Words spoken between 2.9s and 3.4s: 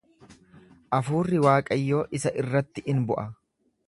in bu'a.